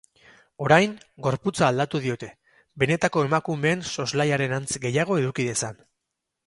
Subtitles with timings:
[0.67, 0.95] Orain,
[1.27, 2.31] gorputza aldatu diote,
[2.85, 5.83] benetako emakumeen soslaiaren antz gehiago eduki dezan.